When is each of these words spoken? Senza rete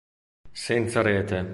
Senza 0.65 1.01
rete 1.03 1.37